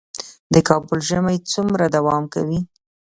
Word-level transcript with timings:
د 0.53 0.55
کابل 0.69 0.99
ژمی 1.09 1.37
څومره 1.51 1.85
دوام 1.95 2.23
کوي؟ 2.33 2.59